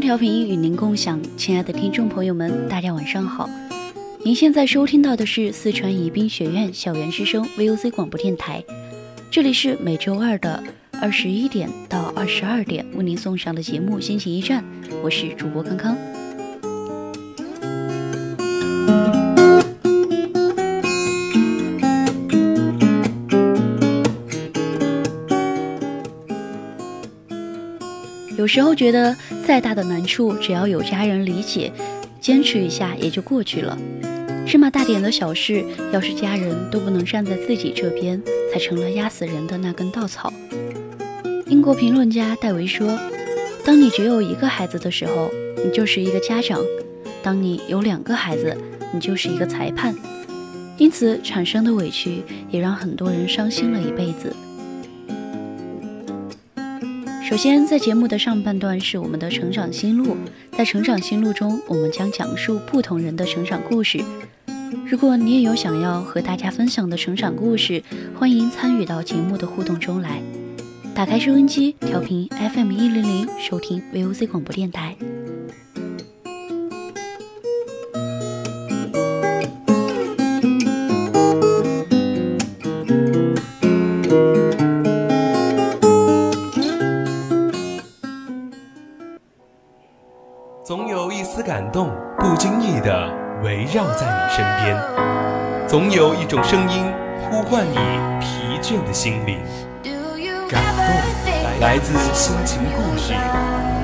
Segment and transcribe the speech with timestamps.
[0.00, 3.48] 调频与您共享，亲爱的听众朋友们，大家晚上好。
[4.24, 8.64] 您现在收听到的是四川宜宾学院校园之声 VOC 广播电台，
[9.30, 10.64] 这里是每周二的
[11.00, 14.64] 二十一点到二十二点为您送上的节目《心情驿站》，
[15.02, 15.94] 我是主播康康。
[28.40, 29.14] 有时候觉得
[29.46, 31.70] 再大的难处，只要有家人理解，
[32.22, 33.76] 坚持一下也就过去了。
[34.46, 38.18] 芝麻大点的小事，要是家人都不能站在自己这边，
[38.50, 40.32] 才成了压死人的那根稻草。
[41.48, 42.98] 英国评论家戴维说
[43.62, 45.30] ：“当你只有一个孩子的时候，
[45.62, 46.62] 你就是一个家长；
[47.22, 48.56] 当你有两个孩子，
[48.94, 49.94] 你就是一个裁判。
[50.78, 54.34] 因此产生的委屈，也让很多人伤心了一辈子。”
[57.30, 60.16] 首先，在节目的上半段是我们的成长心路，
[60.50, 64.02] 在成长心路中，我们将讲述不同人的成长故事。
[64.84, 67.84] 如果你也有想要和大家分享的成长故事，
[68.18, 70.20] 欢迎参与到节目的互动中来。
[70.92, 74.96] 打开收音机，调频 FM 一零零，收听 VOC 广播电台。
[96.30, 96.86] 种声音
[97.28, 97.74] 呼唤你
[98.20, 99.40] 疲倦的心灵。
[100.48, 100.84] 感动
[101.60, 103.14] 来自心情故事，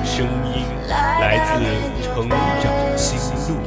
[0.05, 0.25] 声
[0.55, 1.59] 音来自
[2.01, 2.37] 成长
[2.95, 3.19] 心
[3.49, 3.59] 路。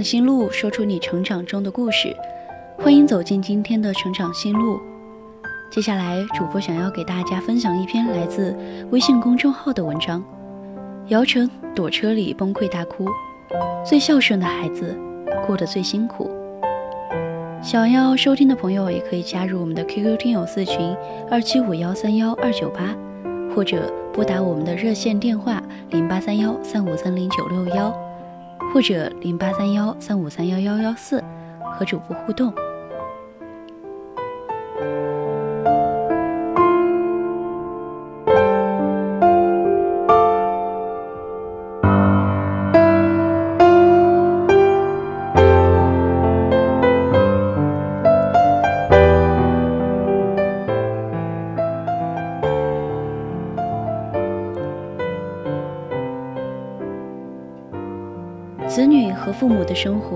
[0.00, 2.16] 长心路，说出你成长中的故事。
[2.78, 4.80] 欢迎走进今天的成长心路。
[5.70, 8.56] 接下来，主播想要给大家分享一篇来自
[8.90, 10.24] 微信公众号的文章：
[11.08, 13.06] 姚晨躲车里崩溃大哭，
[13.84, 14.98] 最孝顺的孩子
[15.46, 16.30] 过得最辛苦。
[17.62, 20.96] 想要收听的朋友也可以加入我们的 QQ 听友四群
[21.30, 22.96] 二七五幺三幺二九八，
[23.54, 27.94] 或者拨打我们的热线电话零八三幺三五三零九六幺，
[28.72, 31.22] 或者零八三幺三五三幺幺幺四，
[31.74, 32.52] 和主播互动。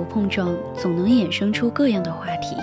[0.04, 2.56] 碰撞，总能衍生出各样的话题，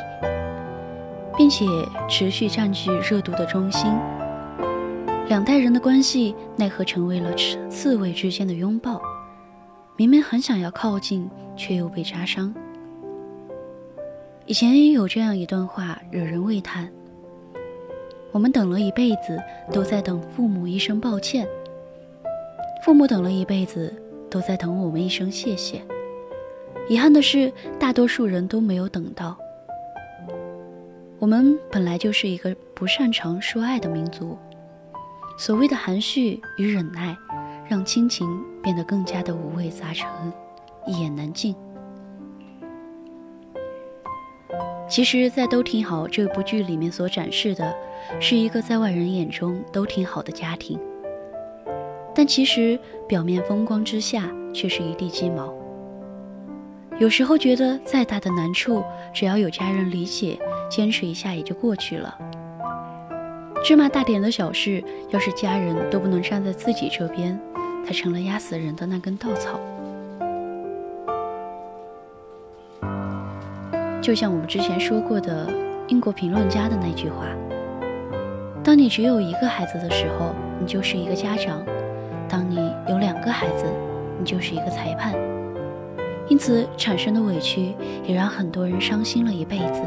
[1.38, 1.66] 并且
[2.10, 3.92] 持续占据热度的中心。
[5.28, 7.34] 两代人的关系，奈何成为了
[7.70, 9.02] 刺猬之间的拥抱？
[9.96, 12.54] 明明很想要靠近，却又被扎伤。
[14.46, 16.90] 以前有这样一段话，惹人喟叹：
[18.32, 19.38] 我们等了一辈子，
[19.72, 21.46] 都在等父母一声抱歉；
[22.84, 23.94] 父母等了一辈子。
[24.32, 25.82] 都在等我们一声谢谢。
[26.92, 27.50] 遗憾的是，
[27.80, 29.38] 大多数人都没有等到。
[31.20, 34.38] 我们本来就是一个不擅长说爱的民族，
[35.38, 37.16] 所谓的含蓄与忍耐，
[37.70, 38.28] 让亲情
[38.62, 40.06] 变得更加的五味杂陈，
[40.86, 41.56] 一言难尽。
[44.90, 47.74] 其实，在都挺好这部剧里面所展示的，
[48.20, 50.78] 是一个在外人眼中都挺好的家庭，
[52.14, 52.78] 但其实
[53.08, 55.61] 表面风光之下却是一地鸡毛。
[57.02, 60.38] 有时候觉得再大的难处，只要有家人理解，
[60.70, 62.16] 坚持一下也就过去了。
[63.66, 67.42] 芝麻大点的小事，要是家人都不能站在自己这边，
[67.84, 69.60] 才成了压死人的那根稻草。
[74.00, 75.52] 就像我们之前说过的
[75.88, 77.26] 英国评论家的那句话
[78.64, 81.66] ：“当你只有一个孩子的时候，你就是一个家长；
[82.30, 82.58] 当你
[82.88, 83.66] 有两个孩子，
[84.20, 85.16] 你就是一个裁判。”
[86.28, 87.74] 因此产生的委屈，
[88.06, 89.82] 也让很多人伤心了一辈子。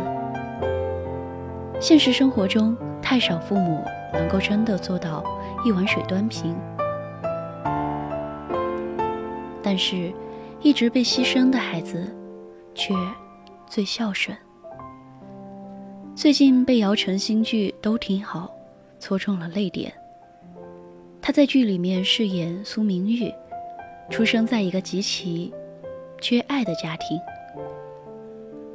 [1.81, 3.83] 现实生活中，太少父母
[4.13, 5.25] 能够真的做到
[5.65, 6.55] 一碗水端平，
[9.63, 10.13] 但是，
[10.61, 12.15] 一直被牺牲的孩子，
[12.75, 12.95] 却。
[13.67, 14.37] 最孝顺。
[16.15, 18.55] 最近被姚晨新剧都挺好，
[19.01, 19.93] 戳中了泪点。
[21.21, 23.33] 他在剧里面饰演苏明玉，
[24.11, 25.53] 出生在一个极其
[26.21, 27.21] 缺爱的家庭，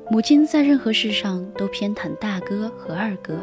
[0.09, 3.39] 母亲在任何事上都偏袒大哥和二哥。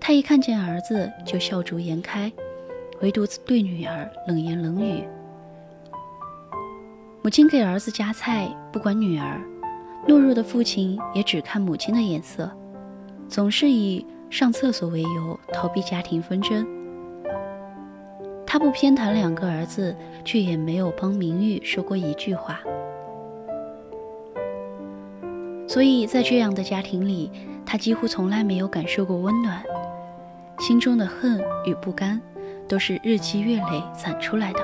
[0.00, 2.32] 他一看见儿子就笑逐颜开，
[3.00, 5.04] 唯独对女儿冷言冷语。
[7.22, 9.40] 母亲给儿子夹菜，不管女儿。
[10.08, 12.50] 懦弱的父亲也只看母亲的眼色，
[13.28, 16.66] 总是以上厕所为由逃避家庭纷争。
[18.52, 19.96] 他不偏袒两个儿子，
[20.26, 22.60] 却也没有帮明玉说过一句话。
[25.66, 27.32] 所以在这样的家庭里，
[27.64, 29.62] 他几乎从来没有感受过温暖，
[30.58, 32.20] 心中的恨与不甘，
[32.68, 34.60] 都是日积月累攒出来的。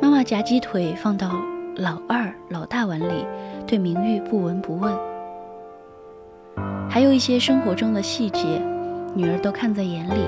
[0.00, 1.30] 妈妈夹鸡腿放到。
[1.76, 3.26] 老二、老大碗里，
[3.66, 4.96] 对明玉不闻不问。
[6.88, 8.60] 还有一些生活中的细节，
[9.14, 10.24] 女儿都看在眼里。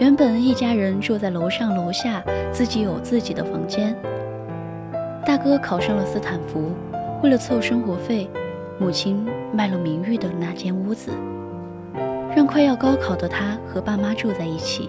[0.00, 3.94] 原本一家人住在楼上楼下，自己有自己的房间。
[5.26, 6.72] 大哥考上了斯坦福，
[7.22, 8.26] 为了凑生活费，
[8.78, 11.12] 母亲卖了明玉的那间屋子，
[12.34, 14.88] 让快要高考的他和爸妈住在一起。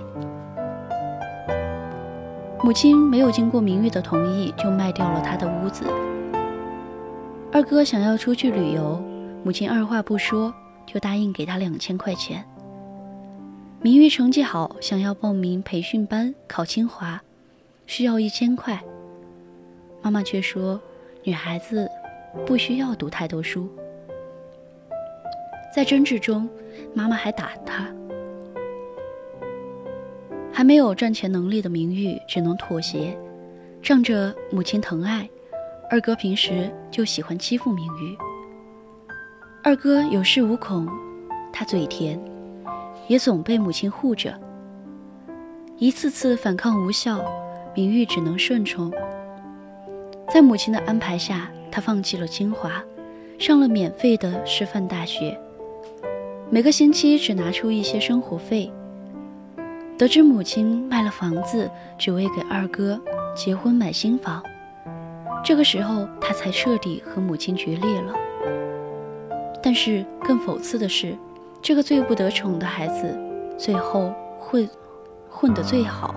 [2.63, 5.84] 母亲没有经过明玉的同意就卖掉了他的屋子。
[7.52, 9.04] 二哥想要出去旅游，
[9.44, 10.54] 母亲二话不说
[10.86, 12.46] 就答应给他两千块钱。
[13.83, 17.19] 明玉成绩好，想要报名培训班考清华，
[17.88, 18.80] 需要一千块。
[20.04, 20.80] 妈妈却说
[21.24, 21.89] 女孩子
[22.45, 23.68] 不需要读太多书。
[25.75, 26.48] 在争执中，
[26.94, 27.88] 妈妈还打他。
[30.54, 33.18] 还没有赚钱能力的明玉只能妥协，
[33.81, 35.27] 仗着母亲疼爱，
[35.89, 38.16] 二哥平时就喜欢欺负明玉。
[39.63, 40.88] 二哥有恃无恐，
[41.51, 42.19] 他嘴甜，
[43.12, 44.34] 也总被母亲护着。
[45.78, 47.22] 一次次反抗无效，
[47.75, 48.90] 明玉只能顺从。
[50.34, 52.81] 在母亲的安排下，他放弃了清华，
[53.38, 55.38] 上了免费的师范大学，
[56.50, 58.72] 每个星期只拿出一些生活费。
[59.98, 62.98] 得知母亲卖了房子，只为给二哥
[63.36, 64.42] 结婚买新房，
[65.44, 68.13] 这个时候他才彻底和母亲决裂了。
[69.62, 71.13] 但是更讽刺的是，
[71.62, 73.15] 这个最不得宠的孩子，
[73.58, 74.68] 最后混
[75.30, 76.15] 混得最好。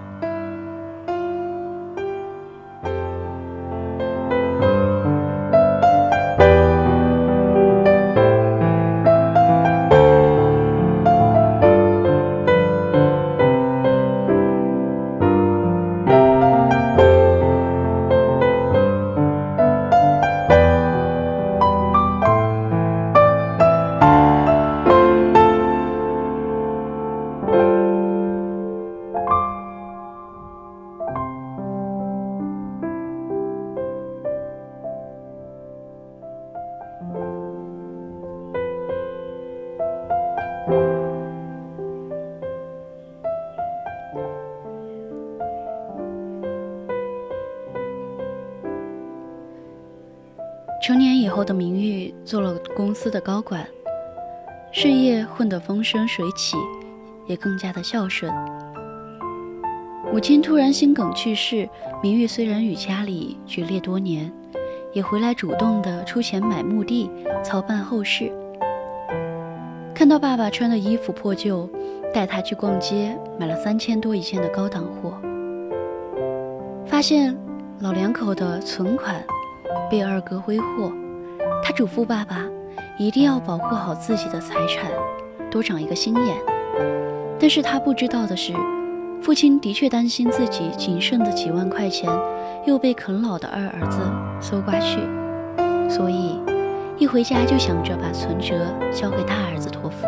[51.34, 53.66] 后的明玉做了公司的高管，
[54.70, 56.56] 事业混得风生水起，
[57.26, 58.32] 也更加的孝顺。
[60.12, 61.68] 母亲突然心梗去世，
[62.00, 64.32] 明玉虽然与家里决裂多年，
[64.92, 67.10] 也回来主动的出钱买墓地，
[67.42, 68.30] 操办后事。
[69.92, 71.68] 看到爸爸穿的衣服破旧，
[72.12, 75.20] 带他去逛街，买了三千多一件的高档货，
[76.86, 77.36] 发现
[77.80, 79.20] 老两口的存款。
[79.90, 80.92] 被二哥挥霍，
[81.66, 82.44] 他嘱咐爸爸
[82.98, 84.90] 一定要保护好自己的财产，
[85.50, 86.36] 多长一个心眼。
[87.40, 88.52] 但是他不知道的是，
[89.22, 92.10] 父亲的确担心自己仅剩的几万块钱
[92.66, 93.98] 又被啃老的二儿子
[94.38, 95.00] 搜刮去，
[95.88, 96.38] 所以
[96.98, 100.06] 一回家就想着把存折交给大儿子托付。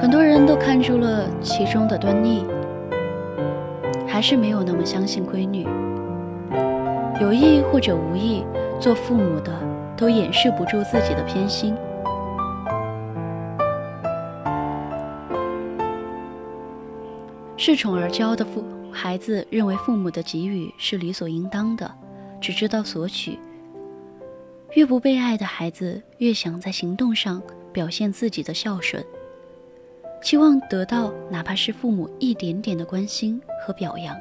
[0.00, 2.46] 很多人都看出了其中的端倪，
[4.06, 5.66] 还是没有那么相信闺女。
[7.20, 8.44] 有意或者无意，
[8.80, 9.52] 做父母的
[9.96, 11.74] 都掩饰不住自己的偏心。
[17.56, 21.90] 恃宠而骄的父孩子认为父母的给予是理所应当的，
[22.40, 23.36] 只知道索取。
[24.74, 29.04] 越不被爱的孩子，越想在行动上表现自己的孝顺。
[30.22, 34.16] 期望得到哪怕是父母一点点的关心和表扬。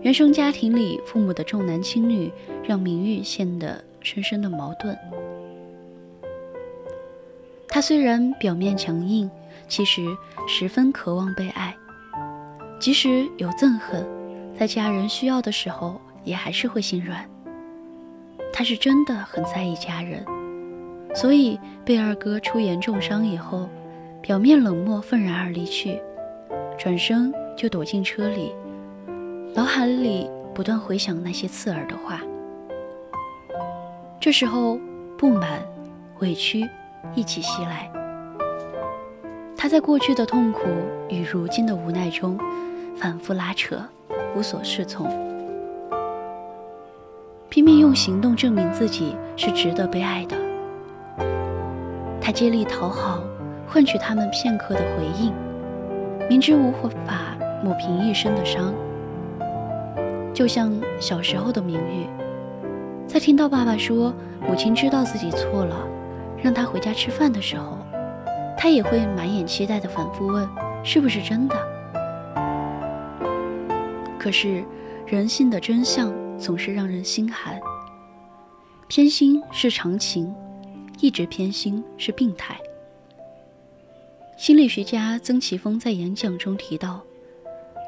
[0.00, 4.96] 原生家庭里，父母的重男轻女让明玉陷得深深的矛盾。
[7.66, 9.28] 他虽然表面强硬，
[9.68, 10.02] 其实
[10.46, 11.74] 十分渴望被爱，
[12.78, 14.06] 即使有憎恨，
[14.58, 17.28] 在家人需要的时候，也还是会心软。
[18.52, 20.24] 他是真的很在意家人。
[21.14, 23.68] 所以被二哥出言重伤以后，
[24.22, 26.00] 表面冷漠愤然而离去，
[26.78, 28.52] 转身就躲进车里，
[29.54, 32.20] 脑海里不断回想那些刺耳的话。
[34.20, 34.78] 这时候，
[35.16, 35.60] 不满、
[36.20, 36.68] 委屈
[37.14, 37.90] 一起袭来。
[39.56, 40.60] 他在过去的痛苦
[41.08, 42.38] 与如今的无奈中，
[42.96, 43.82] 反复拉扯，
[44.36, 45.08] 无所适从，
[47.48, 50.36] 拼命用行动证明自己是值得被爱的。
[52.20, 53.20] 他竭力讨好，
[53.66, 55.32] 换取他们片刻的回应，
[56.28, 58.72] 明知无法抹平一生的伤。
[60.38, 62.06] 就像小时候的明玉，
[63.08, 65.84] 在听到爸爸说母亲知道自己错了，
[66.40, 67.76] 让他回家吃饭的时候，
[68.56, 70.48] 他也会满眼期待的反复问
[70.84, 71.56] ：“是不是真的？”
[74.16, 74.62] 可是
[75.08, 77.58] 人性的真相总是让人心寒。
[78.86, 80.32] 偏心是常情。
[81.00, 82.56] 一直偏心是病态。
[84.36, 87.00] 心理学家曾奇峰在演讲中提到，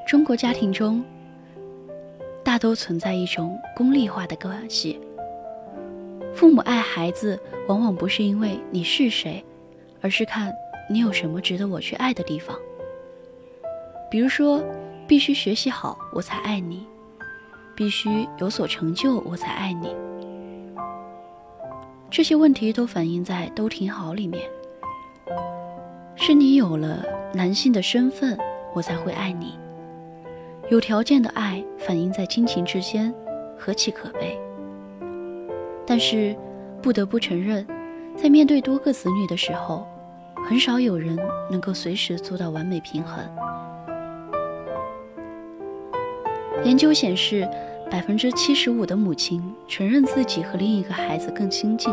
[0.04, 1.04] 中国家庭中
[2.50, 4.98] 大都存在一种功利化的关系。
[6.34, 7.38] 父母爱孩子，
[7.68, 9.44] 往往不是因为你是谁，
[10.00, 10.52] 而是看
[10.90, 12.58] 你有什么值得我去爱的地方。
[14.10, 14.60] 比如说，
[15.06, 16.84] 必须学习好我才爱你，
[17.76, 19.94] 必须有所成就我才爱你。
[22.10, 24.42] 这些问题都反映在“都挺好”里面。
[26.16, 28.36] 是你有了男性的身份，
[28.74, 29.56] 我才会爱你。
[30.68, 33.12] 有条件的爱反映在亲情之间，
[33.58, 34.38] 何其可悲！
[35.86, 36.36] 但是，
[36.80, 37.66] 不得不承认，
[38.16, 39.86] 在面对多个子女的时候，
[40.46, 41.18] 很少有人
[41.50, 43.24] 能够随时做到完美平衡。
[46.64, 47.48] 研究显示。
[47.90, 51.92] 百分之七十五的母亲承认自己和另一个孩子更亲近，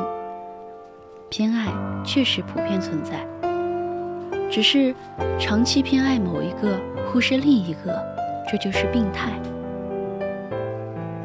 [1.27, 1.73] 偏爱
[2.05, 3.25] 确实普遍存在，
[4.47, 4.93] 只是
[5.39, 7.99] 长期偏爱某一个，忽视另一个，
[8.47, 9.31] 这就是病态。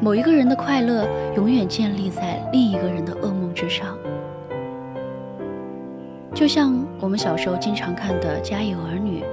[0.03, 1.07] 某一个人的快乐
[1.37, 3.97] 永远建立在另一个人的噩梦之上，
[6.35, 9.23] 就像我们小时候经常看的《家有儿女》，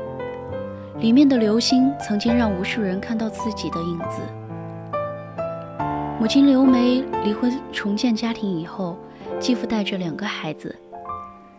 [1.00, 4.22] 里面的刘星曾经让无数人看到自己的影子。
[6.20, 8.96] 母亲刘梅离婚重建家庭以后，
[9.40, 10.72] 继父带着两个孩子，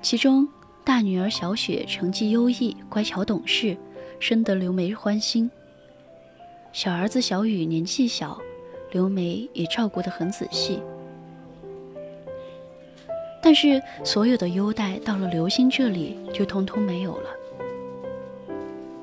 [0.02, 0.48] 其中
[0.86, 3.76] 大女儿小雪成绩优异、乖巧懂事，
[4.20, 5.50] 深得刘梅欢心；
[6.72, 8.40] 小儿子小雨年纪小，
[8.92, 10.82] 刘梅也照顾得很仔细。
[13.42, 17.30] 但是所有的优待到了刘星这里就通通没有了。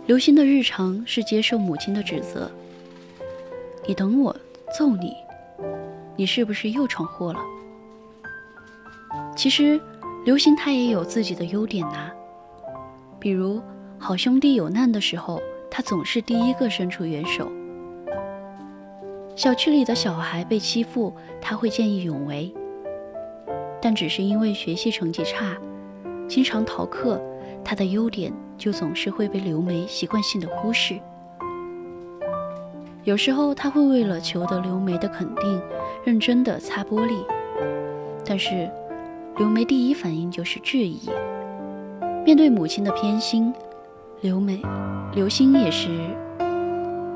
[0.07, 2.51] 刘星的日常是接受母亲的指责
[3.87, 4.35] ：“你等我
[4.77, 5.13] 揍你。”
[6.17, 7.41] 你是不是又闯祸了？
[9.37, 9.81] 其实，
[10.25, 12.11] 刘星他也有自己的优点呐。
[13.21, 13.61] 比如，
[13.99, 15.41] 好兄弟有难的时候，
[15.71, 17.49] 他总是第一个伸出援手。
[19.39, 22.53] 小区里的小孩被欺负，他会见义勇为。
[23.81, 25.57] 但只是因为学习成绩差，
[26.27, 27.23] 经常逃课，
[27.65, 30.99] 他的优点就总是会被刘梅习惯性的忽视。
[33.05, 35.63] 有时候他会为了求得刘梅的肯定，
[36.05, 37.25] 认真的擦玻璃，
[38.27, 38.69] 但是
[39.37, 41.09] 刘梅第一反应就是质疑。
[42.25, 43.55] 面对母亲的偏心，
[44.21, 44.61] 刘梅、
[45.15, 45.89] 刘星也是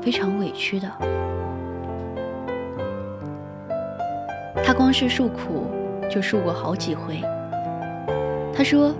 [0.01, 0.89] 非常委屈的。
[4.63, 5.67] 他光是诉苦
[6.09, 7.21] 就诉过好几回。
[8.55, 8.95] 他说：“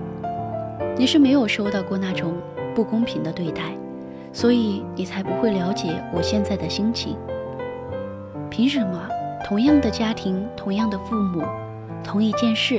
[0.98, 2.34] 你是没有受到过那种
[2.74, 3.62] 不公平的对待，
[4.32, 7.16] 所以你才不会了解我现在的心情。
[8.50, 9.08] 凭什么
[9.44, 11.42] 同样的家庭、同样的父母、
[12.02, 12.78] 同一件事，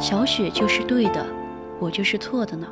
[0.00, 1.26] 小雪就是对的，
[1.78, 2.66] 我就是错的呢？”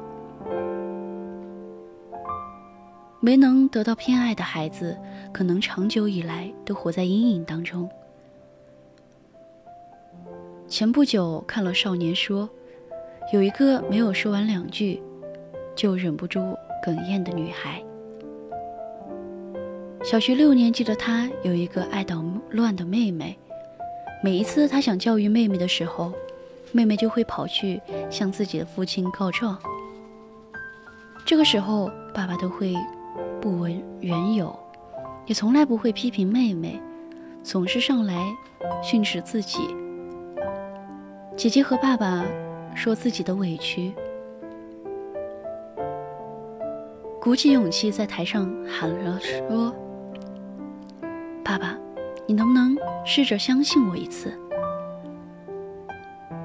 [3.21, 4.97] 没能得到偏爱的孩子，
[5.33, 7.89] 可能长久以来都活在阴影当中。
[10.67, 12.49] 前不久看了《少年说》，
[13.33, 15.01] 有一个没有说完两句，
[15.77, 16.41] 就忍不住
[16.85, 17.83] 哽咽的女孩。
[20.03, 23.39] 小学六年级的她有一个爱捣乱的妹妹，
[24.23, 26.13] 每一次她想教育妹妹的时候，
[26.73, 27.81] 妹妹就会跑去
[28.11, 29.59] 向自己的父亲告状。
[31.25, 32.75] 这个时候，爸爸都会。
[33.41, 34.59] 不闻缘由，
[35.27, 36.81] 也从来不会批评妹妹，
[37.43, 38.35] 总是上来
[38.83, 39.69] 训斥自己。
[41.37, 42.25] 姐姐和爸爸
[42.77, 43.93] 说自己的委屈，
[47.21, 49.75] 鼓起勇气在台上喊了说
[51.45, 51.77] ：“爸爸，
[52.25, 54.33] 你能不能试着相信我一次？”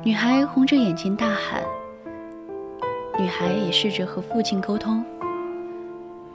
[0.04, 1.62] 女孩红着眼睛大喊。
[3.20, 5.06] 女孩也试着和父亲沟通。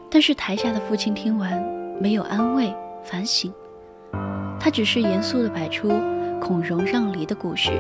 [0.09, 1.61] 但是台下的父亲听完，
[2.01, 3.53] 没有安慰、反省，
[4.61, 5.89] 他只是严肃地摆出
[6.41, 7.73] 孔融让梨的故事。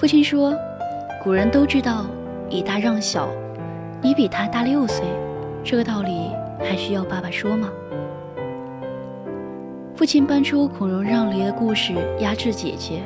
[0.00, 0.56] 父亲说
[1.22, 2.06] ：“古人都知道
[2.48, 3.28] 以大让小，
[4.00, 5.04] 你比他大六岁，
[5.62, 7.70] 这个道理还需要爸爸说吗？”
[9.94, 13.02] 父亲搬出孔融让梨的故事压制姐姐，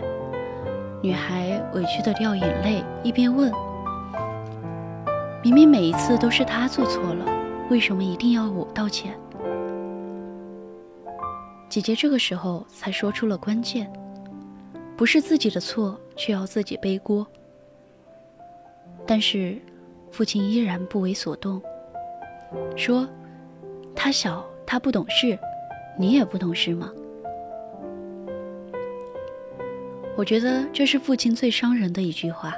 [1.03, 3.51] 女孩委屈地掉眼泪，一边问。
[5.43, 7.27] 明明每一次都是他做错了，
[7.71, 9.19] 为什么一定要我道歉？
[11.69, 13.93] 姐姐这个时候才说出了关键：
[14.97, 17.27] 不是自己的错，却要自己背锅。
[19.07, 19.59] 但是，
[20.11, 21.61] 父亲依然不为所动，
[22.77, 23.09] 说
[23.95, 25.39] ：“他小，他不懂事，
[25.99, 26.91] 你也不懂事吗？”
[30.17, 32.55] 我觉得这是父亲最伤人的一句话。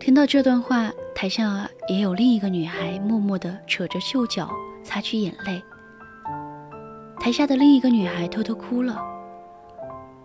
[0.00, 4.50] 听到这段话，台下也有另一个女孩默默地扯着袖角
[4.82, 5.62] 擦去眼泪。
[7.20, 9.00] 台下的另一个女孩偷偷哭了。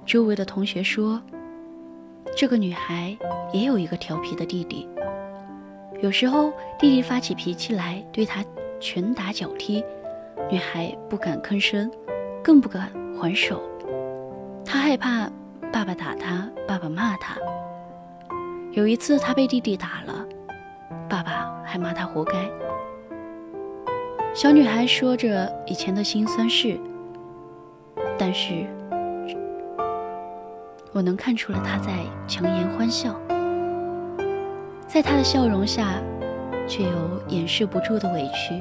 [0.05, 1.21] 周围的同学说，
[2.41, 3.15] 这个女孩
[3.53, 4.89] 也有一个调皮的弟弟，
[6.01, 8.43] 有时候弟弟发起脾气来，对她
[8.79, 9.85] 拳打脚踢，
[10.49, 11.87] 女孩不敢吭声，
[12.43, 13.61] 更不敢还手，
[14.65, 15.29] 她害怕
[15.71, 17.37] 爸爸打她，爸爸骂她。
[18.71, 20.25] 有一次，她被弟弟打了，
[21.07, 22.49] 爸爸还骂她活该。
[24.33, 26.75] 小女孩说着以前的辛酸事，
[28.17, 28.65] 但是
[30.93, 33.15] 我能看出了他在强颜欢笑，
[34.87, 36.01] 在他的笑容下，
[36.67, 36.91] 却有
[37.29, 38.59] 掩饰不住的委屈。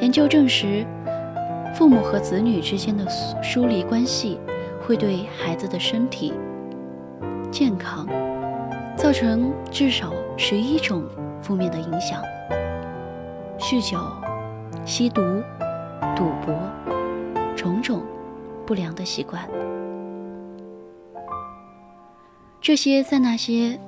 [0.00, 0.86] 研究证实，
[1.74, 3.04] 父母和子女之间的
[3.42, 4.38] 疏离关系，
[4.80, 6.32] 会对孩子的身体
[7.50, 8.06] 健康。
[8.96, 11.02] 造成至少十一种
[11.40, 12.22] 负面的影响：
[13.58, 13.98] 酗酒、
[14.84, 15.22] 吸毒、
[16.14, 16.54] 赌博，
[17.56, 18.02] 种种
[18.66, 19.48] 不良的习惯。
[22.60, 23.78] 这些在那些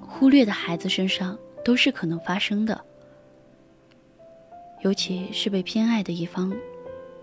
[0.00, 2.80] 忽略的孩子身上都是可能发生的，
[4.82, 6.52] 尤其是被偏爱的一方，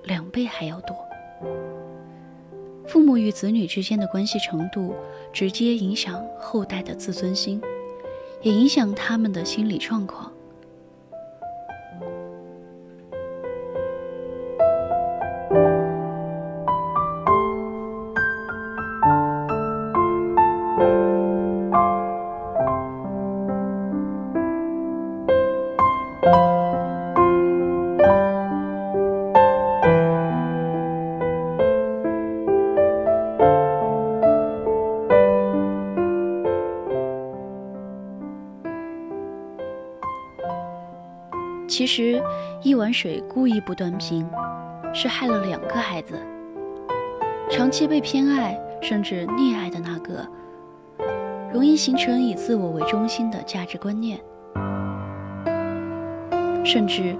[0.03, 0.95] 两倍还要多。
[2.88, 4.93] 父母与子女之间的关系程度，
[5.34, 7.62] 直接影响后代的自尊心，
[8.41, 10.32] 也影响他们的心理状况。
[41.89, 42.21] 实，
[42.62, 44.30] 一碗水故意不端平，
[44.93, 46.13] 是害了两个孩子。
[47.49, 50.23] 长期被偏爱甚至溺爱的那个，
[51.52, 54.19] 容易形成以自我为中心的价值观念，
[56.63, 57.15] 甚至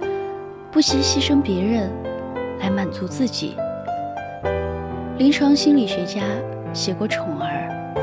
[0.70, 1.90] 不惜牺牲别人
[2.60, 3.56] 来满足自己。
[5.18, 6.22] 临床心理学家
[6.72, 7.98] 写过《宠儿》，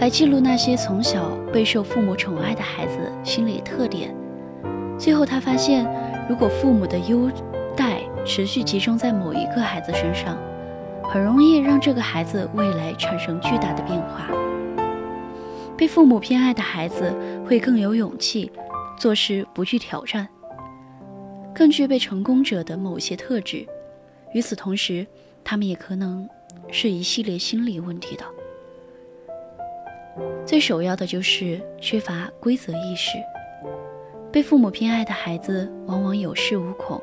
[0.00, 4.16] 来记录那些从小备受父母宠爱的孩子心理特点。
[4.98, 5.86] 最后，他发现，
[6.28, 7.30] 如果父母的优
[7.76, 10.36] 待持续集中在某一个孩子身上，
[11.04, 14.28] 很容易让这个孩子未来产生巨大的变化。
[15.76, 17.14] 被父母偏爱的孩子
[17.46, 18.50] 会更有勇气，
[18.98, 20.26] 做事不惧挑战，
[21.54, 23.64] 更具备成功者的某些特质。
[24.34, 25.06] 与此同时，
[25.44, 26.28] 他们也可能
[26.72, 28.24] 是一系列心理问题的。
[30.44, 33.16] 最首要的就是缺乏规则意识。
[34.30, 37.00] 被父母偏爱的孩子往往有恃无恐，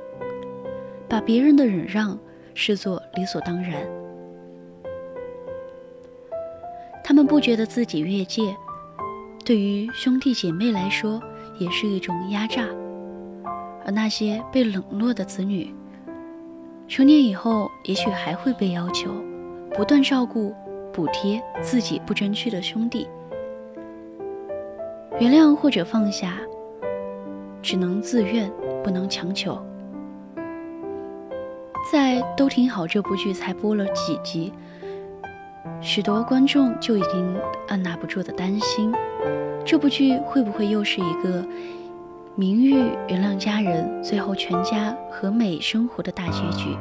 [1.09, 2.17] 把别人的忍让
[2.53, 3.81] 视作理所当然。
[7.03, 8.55] 他们不觉得自己越界，
[9.43, 11.21] 对于兄弟姐妹来说
[11.57, 12.67] 也是一种压榨。
[13.85, 15.73] 而那些被冷落的子女，
[16.87, 19.11] 成年以后也许还会被要求
[19.75, 20.53] 不断照顾、
[20.91, 23.07] 补贴自己不争气的兄弟。
[25.19, 26.39] 原谅或者放下。
[27.65, 28.47] 只能自愿，
[28.83, 29.59] 不能强求。
[31.91, 34.53] 在《都挺好》这部剧才播了几集，
[35.81, 37.35] 许多观众就已经
[37.67, 38.93] 按捺不住的担心，
[39.65, 41.43] 这部剧会不会又是一个
[42.35, 42.75] 明玉
[43.07, 46.77] 原谅家人，最后全家和美生活的大结局？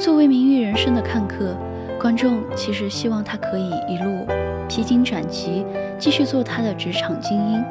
[0.00, 1.56] 作为明玉人生的看客，
[2.00, 4.26] 观众其实希望他可以一路
[4.68, 5.64] 披荆斩棘，
[5.96, 7.64] 继续做他的职场精英。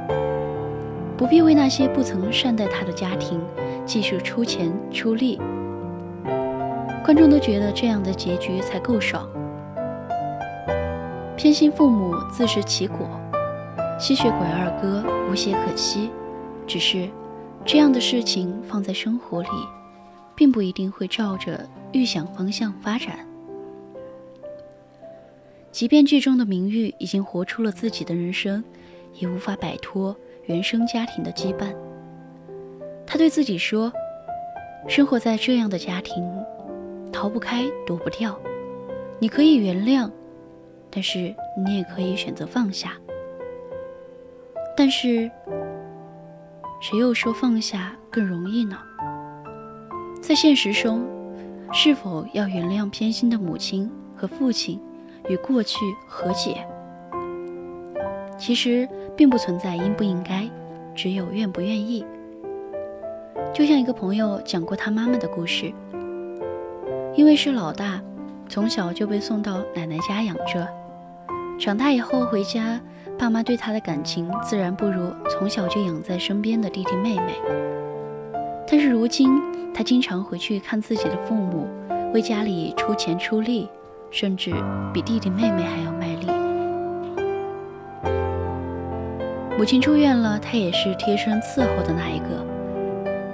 [1.17, 3.41] 不必为那些不曾善待他的家庭
[3.86, 5.38] 继续出钱出力，
[7.03, 9.27] 观众都觉得这样的结局才够爽。
[11.36, 13.10] 偏心父母自食其果，
[13.99, 16.12] 吸血鬼二哥无懈可击。
[16.67, 17.10] 只是
[17.65, 19.49] 这样的事情放在生活里，
[20.36, 23.19] 并不一定会照着预想方向发展。
[25.71, 28.63] 即便剧中的明玉已经活出了自己的人生，
[29.15, 30.15] 也无法摆脱。
[30.47, 31.75] 原生家庭的羁绊，
[33.05, 33.91] 他对自己说
[34.88, 36.23] ：“生活在这样的家庭，
[37.12, 38.39] 逃不开，躲不掉。
[39.19, 40.10] 你可以原谅，
[40.89, 42.93] 但是你也可以选择放下。
[44.75, 45.29] 但是，
[46.79, 48.77] 谁又说放下更容易呢？
[50.21, 51.05] 在现实中，
[51.73, 54.79] 是否要原谅偏心的母亲和父亲，
[55.27, 56.65] 与过去和解？
[58.38, 60.47] 其实。”并不存在应不应该，
[60.95, 62.06] 只有愿不愿意。
[63.53, 65.73] 就像一个朋友讲过他妈妈的故事，
[67.15, 67.99] 因为是老大，
[68.47, 70.67] 从小就被送到奶奶家养着。
[71.60, 72.80] 长大以后回家，
[73.17, 77.34] 爸妈对他的感情自然不如从小就养在身边的弟弟妹妹。
[78.69, 79.41] 但是如今，
[79.73, 81.67] 他经常回去看自己的父母，
[82.13, 83.67] 为家里出钱出力，
[84.12, 84.53] 甚至
[84.93, 86.13] 比弟弟妹妹还要卖
[89.57, 92.45] 母亲住院了，他也是贴身伺候的那一个。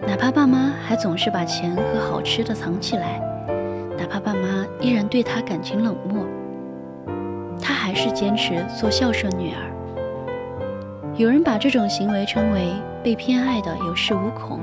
[0.07, 3.19] 哪怕爸妈还总是把钱和好吃的藏起来，
[3.97, 6.25] 哪怕爸妈依然对他感情冷漠，
[7.61, 11.13] 他还是坚持做孝顺女儿。
[11.17, 12.71] 有人把这种行为称为
[13.03, 14.61] 被偏爱的有恃无恐，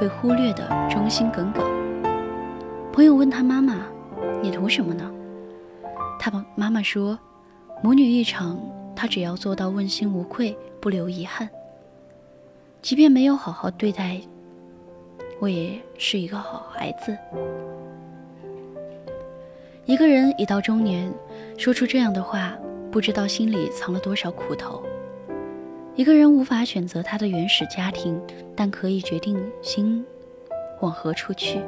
[0.00, 1.64] 被忽略的忠心耿耿。
[2.92, 3.76] 朋友问他妈妈
[4.42, 5.08] ：“你图什么呢？”
[6.18, 7.16] 他妈妈说
[7.80, 8.58] ：“母女一场，
[8.96, 11.48] 他只要做到问心无愧。”不留遗憾，
[12.80, 14.20] 即便没有好好对待，
[15.40, 17.16] 我也是一个好孩子。
[19.84, 21.12] 一个人已到中年，
[21.58, 22.56] 说出这样的话，
[22.92, 24.80] 不知道心里藏了多少苦头。
[25.96, 28.20] 一个人无法选择他的原始家庭，
[28.54, 30.06] 但可以决定心
[30.80, 31.60] 往何处去。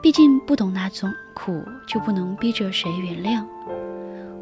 [0.00, 3.44] 毕竟不懂那种苦，就不能逼着谁原谅。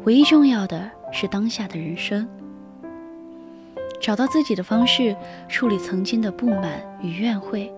[0.05, 2.27] 唯一重要的是当下的人生。
[4.01, 5.15] 找到自己的方式
[5.47, 7.71] 处理曾经的不满与怨怼。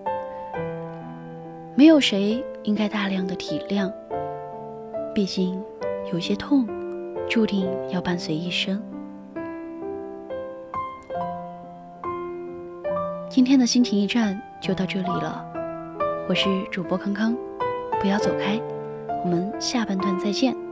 [1.76, 3.92] 没有谁应该大量的体谅，
[5.14, 5.62] 毕竟
[6.12, 6.66] 有些痛，
[7.28, 8.82] 注定要伴随一生。
[13.28, 15.46] 今天的心情驿站就到这里了，
[16.28, 17.36] 我是主播康康，
[18.00, 18.58] 不要走开，
[19.22, 20.65] 我们下半段再见。